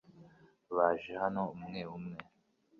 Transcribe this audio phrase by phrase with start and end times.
[0.75, 2.17] Baje hano umwe umwe.